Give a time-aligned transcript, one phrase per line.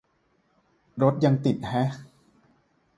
[1.01, 1.89] รถยังติดแฮะ